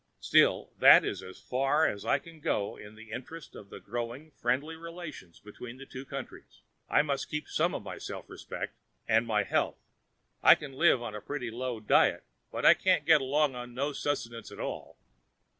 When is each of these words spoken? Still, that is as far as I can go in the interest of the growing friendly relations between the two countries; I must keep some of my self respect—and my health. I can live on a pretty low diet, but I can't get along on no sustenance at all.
Still, 0.19 0.71
that 0.79 1.05
is 1.05 1.21
as 1.21 1.39
far 1.39 1.85
as 1.85 2.05
I 2.07 2.17
can 2.17 2.39
go 2.39 2.75
in 2.75 2.95
the 2.95 3.11
interest 3.11 3.53
of 3.53 3.69
the 3.69 3.79
growing 3.79 4.31
friendly 4.31 4.75
relations 4.75 5.39
between 5.39 5.77
the 5.77 5.85
two 5.85 6.05
countries; 6.05 6.63
I 6.89 7.03
must 7.03 7.29
keep 7.29 7.47
some 7.47 7.75
of 7.75 7.83
my 7.83 7.99
self 7.99 8.27
respect—and 8.27 9.27
my 9.27 9.43
health. 9.43 9.77
I 10.41 10.55
can 10.55 10.73
live 10.73 11.03
on 11.03 11.13
a 11.13 11.21
pretty 11.21 11.51
low 11.51 11.79
diet, 11.79 12.23
but 12.51 12.65
I 12.65 12.73
can't 12.73 13.05
get 13.05 13.21
along 13.21 13.53
on 13.53 13.75
no 13.75 13.93
sustenance 13.93 14.51
at 14.51 14.59
all. 14.59 14.97